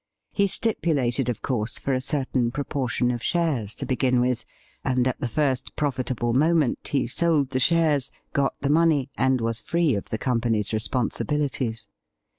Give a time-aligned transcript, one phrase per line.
[0.31, 4.43] He stipulated, of course, for a certain proportion ef shares to begin with,
[4.83, 9.61] and at the first profitable moment he sold the shares, got the money, and was
[9.61, 11.85] free of the company's re sponsibilities.